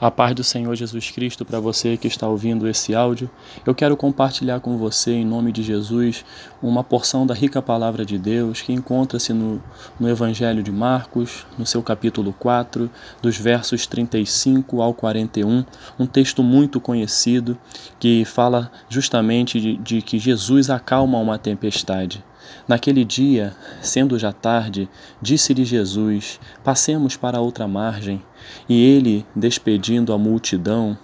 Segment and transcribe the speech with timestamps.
[0.00, 3.28] A paz do Senhor Jesus Cristo para você que está ouvindo esse áudio.
[3.66, 6.24] Eu quero compartilhar com você, em nome de Jesus,
[6.62, 9.62] uma porção da rica palavra de Deus que encontra-se no,
[9.98, 12.90] no Evangelho de Marcos, no seu capítulo 4,
[13.20, 15.66] dos versos 35 ao 41.
[15.98, 17.58] Um texto muito conhecido
[17.98, 22.24] que fala justamente de, de que Jesus acalma uma tempestade.
[22.66, 24.88] Naquele dia, sendo já tarde,
[25.20, 28.22] disse-lhe Jesus: Passemos para outra margem.
[28.68, 30.96] E ele, despedindo a multidão,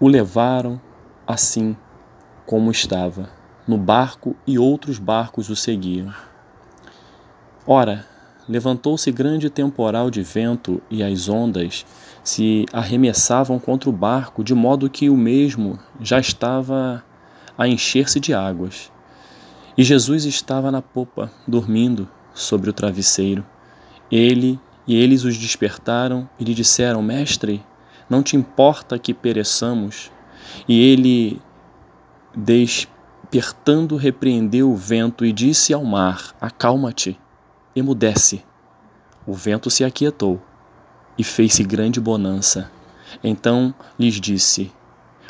[0.00, 0.80] o levaram
[1.26, 1.76] assim
[2.46, 3.28] como estava,
[3.66, 6.14] no barco, e outros barcos o seguiam.
[7.66, 8.06] Ora,
[8.48, 11.84] levantou-se grande temporal de vento, e as ondas
[12.24, 17.04] se arremessavam contra o barco, de modo que o mesmo já estava
[17.58, 18.90] a encher-se de águas.
[19.78, 23.46] E Jesus estava na popa, dormindo sobre o travesseiro.
[24.10, 27.64] Ele e eles os despertaram e lhe disseram: Mestre,
[28.10, 30.10] não te importa que pereçamos?
[30.68, 31.40] E ele,
[32.34, 37.16] despertando, repreendeu o vento e disse ao mar: Acalma-te,
[37.76, 38.42] emudece.
[39.24, 40.42] O vento se aquietou
[41.16, 42.68] e fez-se grande bonança.
[43.22, 44.72] Então lhes disse: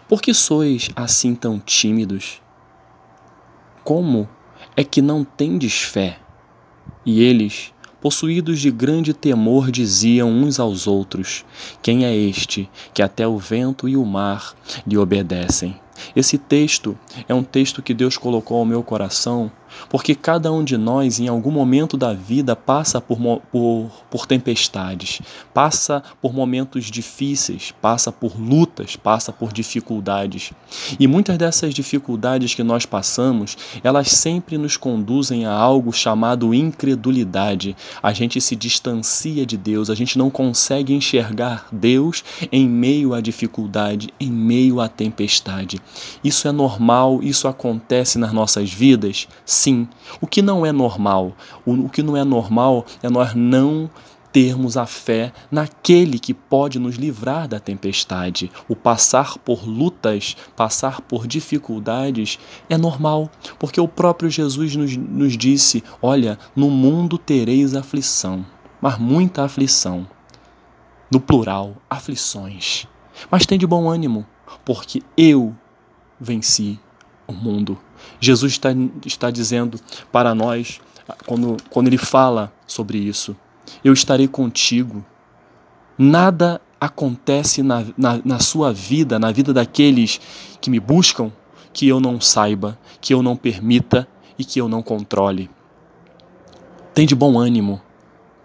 [0.09, 2.41] Por que sois assim tão tímidos?
[3.85, 4.27] Como
[4.79, 6.21] é que não tendes fé.
[7.05, 11.45] E eles, possuídos de grande temor, diziam uns aos outros:
[11.83, 14.55] Quem é este que até o vento e o mar
[14.87, 15.75] lhe obedecem?
[16.15, 16.97] Esse texto
[17.29, 19.51] é um texto que Deus colocou ao meu coração,
[19.89, 23.19] porque cada um de nós, em algum momento da vida, passa por,
[23.51, 25.21] por, por tempestades,
[25.53, 30.53] passa por momentos difíceis, passa por lutas, passa por dificuldades.
[30.99, 37.77] E muitas dessas dificuldades que nós passamos, elas sempre nos conduzem a algo chamado incredulidade.
[38.03, 43.21] A gente se distancia de Deus, a gente não consegue enxergar Deus em meio à
[43.21, 45.81] dificuldade, em meio à tempestade.
[46.23, 49.29] Isso é normal, isso acontece nas nossas vidas?
[49.59, 49.89] Sim.
[50.21, 51.33] O que não é normal?
[51.67, 53.91] O, que não é normal é nós não
[54.33, 58.53] termos a fé naquele que pode nos livrar da tempestade.
[58.69, 62.39] O passar por lutas, passar por dificuldades
[62.71, 68.47] é normal, porque o próprio Jesus nos, nos disse: Olha, no mundo tereis aflição,
[68.81, 70.07] mas muita aflição.
[71.11, 72.87] No plural, aflições.
[73.29, 74.25] Mas tem de bom ânimo,
[74.65, 75.53] porque eu
[76.21, 76.79] venci
[77.27, 77.77] o mundo.
[78.21, 78.71] Jesus está,
[79.05, 79.81] está dizendo
[80.13, 80.81] para nós,
[81.27, 83.37] quando, quando ele fala sobre isso:
[83.85, 85.05] Eu estarei contigo.
[85.97, 90.21] Nada acontece na, na, na sua vida, na vida daqueles
[90.61, 91.33] que me buscam,
[91.73, 94.07] que eu não saiba, que eu não permita
[94.39, 95.51] e que eu não controle.
[96.95, 97.81] Tem de bom ânimo,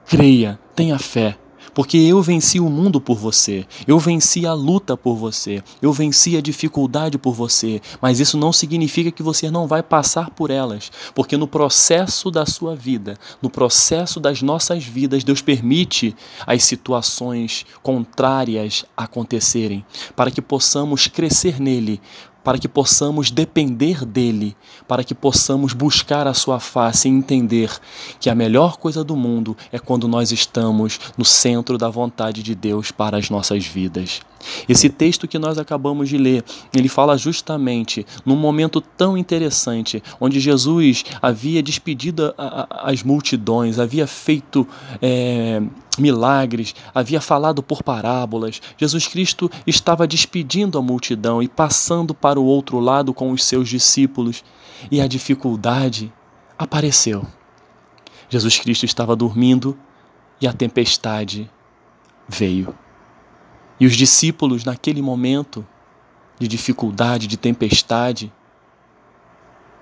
[0.05, 1.37] creia, tenha fé
[1.73, 6.37] porque eu venci o mundo por você, eu venci a luta por você, eu venci
[6.37, 10.91] a dificuldade por você, mas isso não significa que você não vai passar por elas,
[11.13, 16.15] porque no processo da sua vida, no processo das nossas vidas, Deus permite
[16.45, 19.85] as situações contrárias acontecerem,
[20.15, 22.01] para que possamos crescer nele,
[22.43, 24.55] para que possamos depender dele,
[24.87, 27.71] para que possamos buscar a sua face e entender
[28.19, 32.53] que a melhor coisa do mundo é quando nós estamos no centro da vontade de
[32.53, 34.21] Deus para as nossas vidas.
[34.67, 36.43] Esse texto que nós acabamos de ler,
[36.75, 42.33] ele fala justamente num momento tão interessante, onde Jesus havia despedido
[42.69, 44.67] as multidões, havia feito
[45.01, 45.61] é,
[45.97, 48.61] milagres, havia falado por parábolas.
[48.77, 53.69] Jesus Cristo estava despedindo a multidão e passando para o outro lado com os seus
[53.69, 54.43] discípulos,
[54.91, 56.11] e a dificuldade
[56.57, 57.25] apareceu.
[58.29, 59.77] Jesus Cristo estava dormindo
[60.41, 61.49] e a tempestade
[62.27, 62.75] veio.
[63.83, 65.67] E os discípulos, naquele momento
[66.39, 68.31] de dificuldade, de tempestade,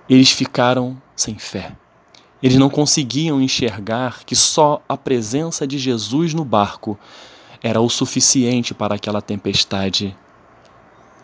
[0.08, 1.76] eles ficaram sem fé.
[2.42, 6.98] Eles não conseguiam enxergar que só a presença de Jesus no barco
[7.62, 10.18] era o suficiente para aquela tempestade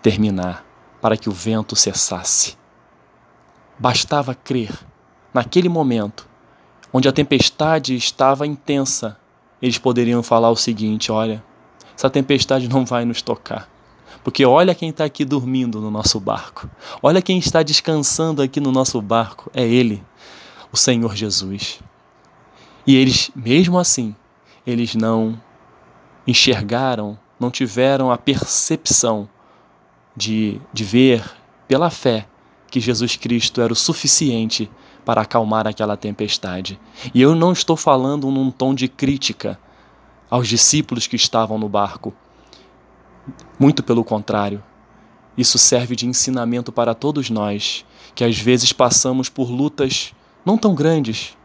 [0.01, 0.65] terminar,
[1.03, 2.57] para que o vento cessasse.
[3.77, 4.71] Bastava crer.
[5.35, 6.29] Naquele momento,
[6.93, 9.19] onde a tempestade estava intensa,
[9.61, 11.43] eles poderiam falar o seguinte: olha,
[11.99, 13.69] essa tempestade não vai nos tocar.
[14.23, 16.71] Porque olha quem está aqui dormindo no nosso barco.
[17.03, 19.51] Olha quem está descansando aqui no nosso barco.
[19.53, 20.01] É Ele
[20.73, 21.81] o Senhor Jesus.
[22.87, 24.15] E eles, mesmo assim,
[24.65, 25.41] eles não
[26.25, 29.29] enxergaram, não tiveram a percepção
[30.17, 31.29] de, de ver
[31.67, 32.29] pela fé
[32.71, 34.71] que Jesus Cristo era o suficiente
[35.05, 36.79] para acalmar aquela tempestade.
[37.13, 39.59] E eu não estou falando num tom de crítica
[40.31, 42.15] aos discípulos que estavam no barco.
[43.59, 44.63] Muito pelo contrário,
[45.37, 47.85] isso serve de ensinamento para todos nós,
[48.15, 50.13] que às vezes passamos por lutas
[50.45, 51.37] não tão grandes,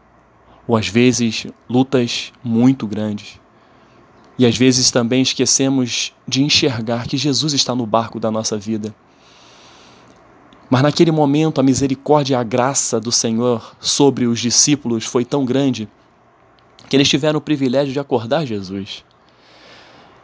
[0.66, 3.40] ou às vezes lutas muito grandes.
[4.36, 8.94] E às vezes também esquecemos de enxergar que Jesus está no barco da nossa vida.
[10.68, 15.44] Mas naquele momento a misericórdia e a graça do Senhor sobre os discípulos foi tão
[15.44, 15.88] grande
[16.94, 19.04] que eles tiveram o privilégio de acordar Jesus.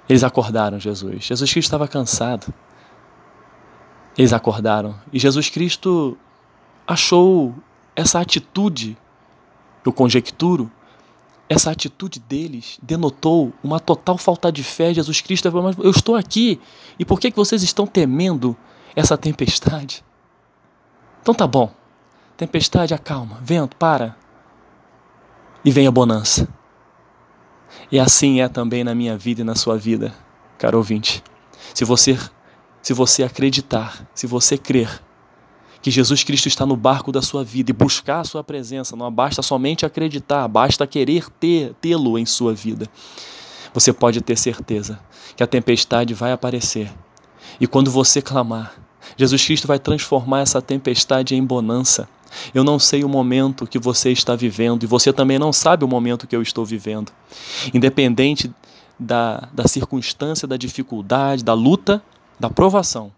[0.09, 1.25] Eles acordaram Jesus.
[1.25, 2.55] Jesus Cristo estava cansado.
[4.17, 4.95] Eles acordaram.
[5.13, 6.17] E Jesus Cristo
[6.87, 7.53] achou
[7.97, 8.97] essa atitude,
[9.85, 10.71] eu conjecturo,
[11.49, 14.95] essa atitude deles denotou uma total falta de fé.
[14.95, 16.61] Jesus Cristo falou, mas eu estou aqui,
[17.01, 18.57] e por que, que vocês estão temendo
[18.95, 20.05] essa tempestade?
[21.21, 21.75] Então tá bom,
[22.37, 24.17] tempestade, acalma, vento, para,
[25.65, 26.60] e vem a bonança.
[27.91, 30.15] E assim é também na minha vida e na sua vida,
[30.59, 31.23] caro ouvinte.
[31.75, 32.19] Se você,
[32.83, 35.03] se você acreditar, se você crer
[35.83, 39.11] que Jesus Cristo está no barco da sua vida e buscar a sua presença, não
[39.11, 41.27] basta somente acreditar, basta querer
[41.81, 42.87] tê-lo em sua vida.
[43.73, 45.01] Você pode ter certeza
[45.37, 46.93] que a tempestade vai aparecer.
[47.61, 48.75] E quando você clamar,
[49.17, 52.09] Jesus Cristo vai transformar essa tempestade em bonança.
[52.55, 55.89] Eu não sei o momento que você está vivendo e você também não sabe o
[55.89, 57.13] momento que eu estou vivendo.
[57.73, 58.51] Independente
[58.99, 62.03] da, da circunstância, da dificuldade, da luta,
[62.39, 63.13] da provação,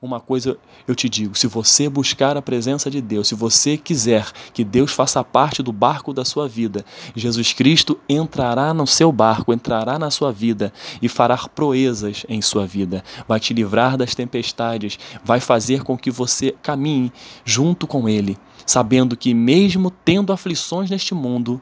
[0.00, 4.30] uma coisa eu te digo: se você buscar a presença de Deus, se você quiser
[4.52, 6.84] que Deus faça parte do barco da sua vida,
[7.14, 12.66] Jesus Cristo entrará no seu barco, entrará na sua vida e fará proezas em sua
[12.66, 13.02] vida.
[13.26, 17.12] Vai te livrar das tempestades, vai fazer com que você caminhe
[17.44, 21.60] junto com Ele, sabendo que, mesmo tendo aflições neste mundo,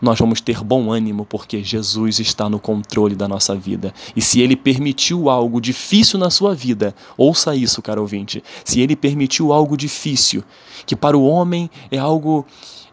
[0.00, 3.92] nós vamos ter bom ânimo porque Jesus está no controle da nossa vida.
[4.16, 8.42] E se ele permitiu algo difícil na sua vida, ouça isso, caro ouvinte.
[8.64, 10.42] Se ele permitiu algo difícil,
[10.86, 12.46] que para o homem é algo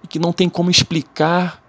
[0.10, 1.64] que não tem como explicar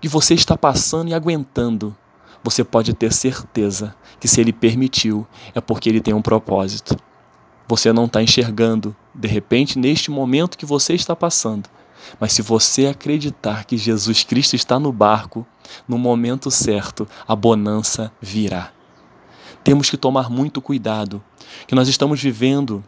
[0.00, 1.96] que você está passando e aguentando,
[2.42, 5.24] você pode ter certeza que se ele permitiu,
[5.54, 6.96] é porque ele tem um propósito.
[7.68, 11.70] Você não está enxergando, de repente, neste momento que você está passando
[12.20, 15.46] mas se você acreditar que Jesus Cristo está no barco,
[15.86, 18.72] no momento certo, a bonança virá.
[19.64, 21.22] Temos que tomar muito cuidado,
[21.66, 22.82] que nós estamos vivendo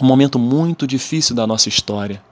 [0.00, 2.22] um momento muito difícil da nossa história,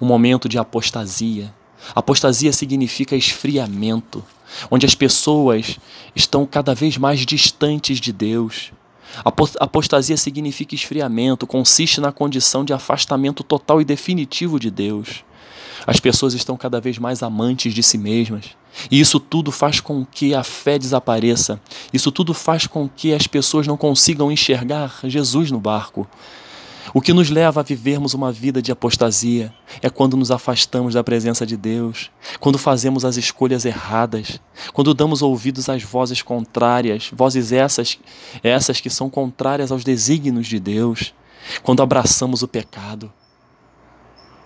[0.00, 1.52] um momento de apostasia.
[1.94, 4.24] Apostasia significa esfriamento,
[4.70, 5.78] onde as pessoas
[6.14, 8.72] estão cada vez mais distantes de Deus.
[9.60, 15.24] Apostasia significa esfriamento, consiste na condição de afastamento total e definitivo de Deus.
[15.86, 18.56] As pessoas estão cada vez mais amantes de si mesmas.
[18.90, 21.60] E isso tudo faz com que a fé desapareça.
[21.92, 26.06] Isso tudo faz com que as pessoas não consigam enxergar Jesus no barco.
[26.94, 31.02] O que nos leva a vivermos uma vida de apostasia é quando nos afastamos da
[31.02, 34.38] presença de Deus, quando fazemos as escolhas erradas,
[34.74, 37.98] quando damos ouvidos às vozes contrárias, vozes essas,
[38.42, 41.14] essas que são contrárias aos desígnios de Deus,
[41.62, 43.10] quando abraçamos o pecado,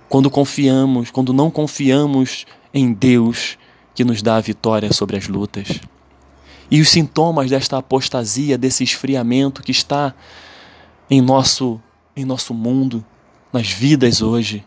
[0.08, 3.58] quando confiamos, quando não confiamos em Deus
[3.92, 5.80] que nos dá a vitória sobre as lutas.
[6.70, 10.14] E os sintomas desta apostasia, desse esfriamento que está
[11.10, 11.80] em nosso
[12.16, 13.04] em nosso mundo,
[13.52, 14.64] nas vidas hoje.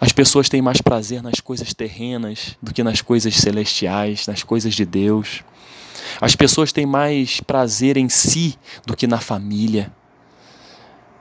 [0.00, 4.74] As pessoas têm mais prazer nas coisas terrenas do que nas coisas celestiais, nas coisas
[4.74, 5.42] de Deus.
[6.20, 9.92] As pessoas têm mais prazer em si do que na família.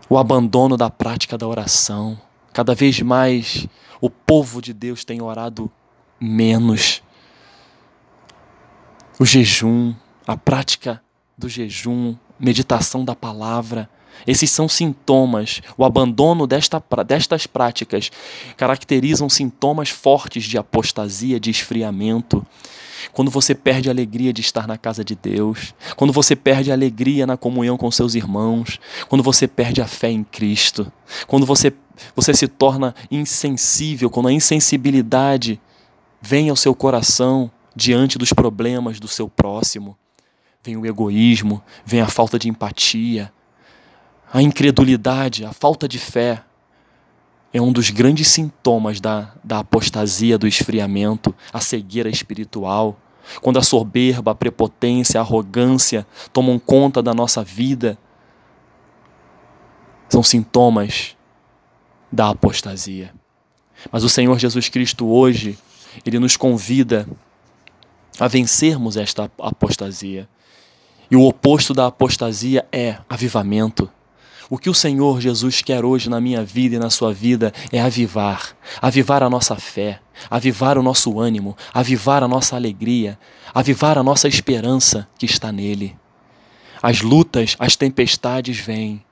[0.09, 2.19] O abandono da prática da oração.
[2.53, 3.67] Cada vez mais
[3.99, 5.71] o povo de Deus tem orado
[6.19, 7.01] menos.
[9.19, 9.93] O jejum,
[10.25, 11.01] a prática
[11.37, 13.89] do jejum, meditação da palavra,
[14.25, 15.61] esses são sintomas.
[15.77, 18.09] O abandono desta, destas práticas
[18.55, 22.45] caracterizam sintomas fortes de apostasia, de esfriamento.
[23.13, 26.73] Quando você perde a alegria de estar na casa de Deus, quando você perde a
[26.73, 30.91] alegria na comunhão com seus irmãos, quando você perde a fé em Cristo,
[31.27, 31.71] quando você,
[32.15, 35.61] você se torna insensível, quando a insensibilidade
[36.21, 39.95] vem ao seu coração diante dos problemas do seu próximo,
[40.67, 43.31] vem o egoísmo, vem a falta de empatia,
[44.33, 46.43] a incredulidade, a falta de fé
[47.53, 52.99] é um dos grandes sintomas da, da apostasia, do esfriamento, a cegueira espiritual.
[53.41, 57.97] Quando a soberba, a prepotência, a arrogância tomam conta da nossa vida,
[60.09, 61.15] são sintomas
[62.11, 63.13] da apostasia.
[63.89, 65.57] Mas o Senhor Jesus Cristo hoje,
[66.05, 67.07] ele nos convida
[68.19, 70.27] a vencermos esta apostasia.
[71.09, 73.89] E o oposto da apostasia é avivamento.
[74.49, 77.81] O que o Senhor Jesus quer hoje na minha vida e na sua vida é
[77.81, 79.99] avivar, avivar a nossa fé,
[80.29, 83.19] avivar o nosso ânimo, avivar a nossa alegria,
[83.53, 85.97] avivar a nossa esperança que está nele.
[86.81, 89.03] As lutas, as tempestades vêm,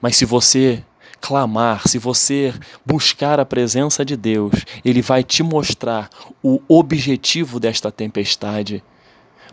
[0.00, 0.84] mas se você
[1.22, 2.52] clamar, se você
[2.84, 4.52] buscar a presença de Deus,
[4.84, 6.10] Ele vai te mostrar
[6.42, 8.82] o objetivo desta tempestade.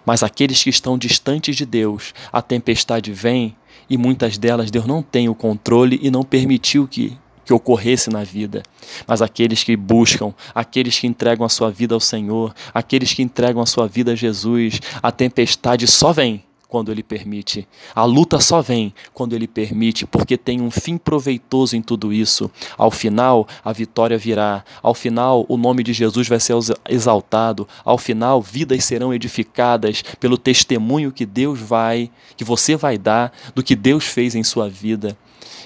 [0.09, 3.55] Mas aqueles que estão distantes de Deus, a tempestade vem
[3.87, 8.23] e muitas delas Deus não tem o controle e não permitiu que, que ocorresse na
[8.23, 8.63] vida.
[9.05, 13.61] Mas aqueles que buscam, aqueles que entregam a sua vida ao Senhor, aqueles que entregam
[13.61, 17.67] a sua vida a Jesus, a tempestade só vem quando Ele permite.
[17.95, 22.49] A luta só vem quando Ele permite, porque tem um fim proveitoso em tudo isso.
[22.77, 24.63] Ao final, a vitória virá.
[24.81, 26.53] Ao final, o nome de Jesus vai ser
[26.87, 27.67] exaltado.
[27.83, 33.63] Ao final, vidas serão edificadas pelo testemunho que Deus vai, que você vai dar do
[33.63, 35.17] que Deus fez em sua vida.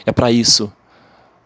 [0.06, 0.72] É para isso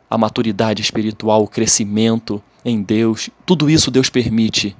[0.09, 4.75] a maturidade espiritual, o crescimento em Deus, tudo isso Deus permite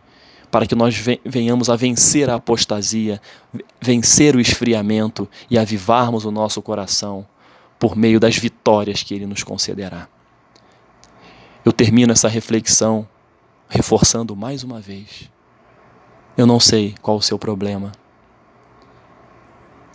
[0.50, 3.22] para que nós venhamos a vencer a apostasia,
[3.82, 7.28] vencer o esfriamento e avivarmos o nosso coração
[7.78, 10.08] por meio das vitórias que Ele nos concederá.
[11.64, 13.08] Eu termino essa reflexão
[13.70, 15.30] reforçando mais uma vez.
[16.38, 17.92] Eu não sei qual o seu problema.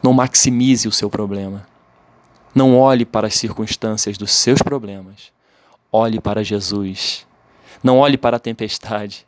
[0.03, 1.67] Não maximize o seu problema.
[2.55, 5.33] Não olhe para as circunstâncias dos seus problemas.
[5.91, 7.27] Olhe para Jesus.
[7.83, 9.27] Não olhe para a tempestade.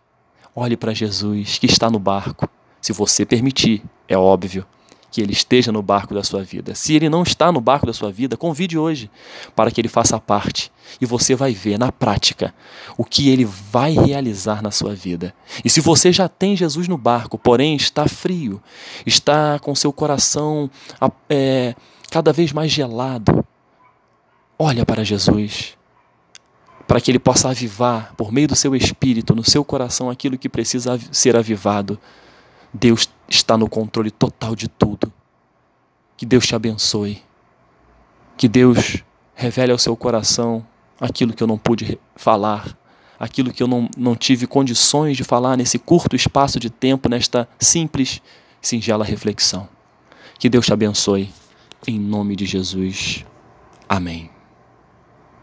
[0.54, 2.49] Olhe para Jesus que está no barco.
[2.80, 4.64] Se você permitir, é óbvio
[5.11, 6.75] que ele esteja no barco da sua vida.
[6.75, 9.11] Se ele não está no barco da sua vida, convide hoje
[9.54, 12.52] para que ele faça parte e você vai ver na prática
[12.99, 15.32] o que ele vai realizar na sua vida.
[15.64, 18.61] E se você já tem Jesus no barco, porém está frio,
[19.06, 20.68] está com seu coração
[21.28, 21.76] é,
[22.11, 23.44] cada vez mais gelado,
[24.58, 25.76] olha para Jesus
[26.86, 30.48] para que ele possa avivar, por meio do seu espírito, no seu coração, aquilo que
[30.48, 31.98] precisa ser avivado.
[32.72, 35.12] Deus está no controle total de tudo.
[36.16, 37.22] Que Deus te abençoe.
[38.36, 39.02] Que Deus
[39.34, 40.64] revele ao seu coração
[41.00, 42.76] aquilo que eu não pude falar,
[43.18, 47.48] aquilo que eu não, não tive condições de falar nesse curto espaço de tempo, nesta
[47.58, 48.20] simples,
[48.60, 49.68] singela reflexão.
[50.38, 51.30] Que Deus te abençoe.
[51.86, 53.24] Em nome de Jesus.
[53.88, 54.33] Amém.